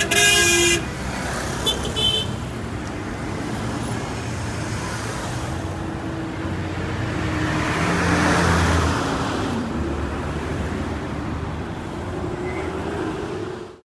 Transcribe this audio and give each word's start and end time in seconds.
you. 0.00 0.33